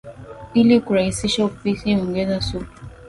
Ili 0.53 0.79
kurahisisha 0.81 1.45
upishi 1.45 1.93
ongeza 1.95 2.41
supu 2.41 2.79